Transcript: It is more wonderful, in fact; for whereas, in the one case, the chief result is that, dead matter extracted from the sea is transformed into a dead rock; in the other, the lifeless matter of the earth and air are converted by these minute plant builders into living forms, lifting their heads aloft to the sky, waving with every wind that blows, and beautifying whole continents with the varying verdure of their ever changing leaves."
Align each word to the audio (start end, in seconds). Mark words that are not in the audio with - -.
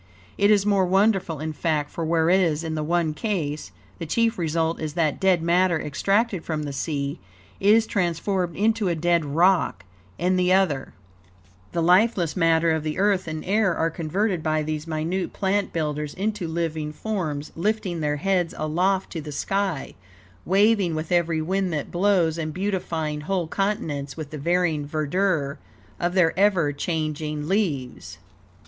It 0.35 0.49
is 0.49 0.65
more 0.65 0.87
wonderful, 0.87 1.39
in 1.39 1.53
fact; 1.53 1.91
for 1.91 2.03
whereas, 2.03 2.63
in 2.63 2.73
the 2.73 2.81
one 2.81 3.13
case, 3.13 3.71
the 3.99 4.07
chief 4.07 4.39
result 4.39 4.79
is 4.81 4.93
that, 4.95 5.19
dead 5.19 5.43
matter 5.43 5.79
extracted 5.79 6.43
from 6.43 6.63
the 6.63 6.73
sea 6.73 7.19
is 7.59 7.85
transformed 7.85 8.55
into 8.55 8.87
a 8.87 8.95
dead 8.95 9.23
rock; 9.23 9.85
in 10.17 10.37
the 10.37 10.51
other, 10.53 10.93
the 11.71 11.83
lifeless 11.83 12.35
matter 12.35 12.71
of 12.71 12.81
the 12.81 12.97
earth 12.97 13.27
and 13.27 13.45
air 13.45 13.75
are 13.75 13.91
converted 13.91 14.41
by 14.41 14.63
these 14.63 14.87
minute 14.87 15.33
plant 15.33 15.71
builders 15.71 16.15
into 16.15 16.47
living 16.47 16.91
forms, 16.91 17.51
lifting 17.55 17.99
their 17.99 18.17
heads 18.17 18.55
aloft 18.57 19.11
to 19.11 19.21
the 19.21 19.31
sky, 19.31 19.93
waving 20.45 20.95
with 20.95 21.11
every 21.11 21.43
wind 21.43 21.71
that 21.73 21.91
blows, 21.91 22.39
and 22.39 22.55
beautifying 22.55 23.21
whole 23.21 23.45
continents 23.45 24.17
with 24.17 24.31
the 24.31 24.39
varying 24.39 24.83
verdure 24.87 25.59
of 25.99 26.15
their 26.15 26.33
ever 26.39 26.73
changing 26.73 27.47
leaves." 27.47 28.17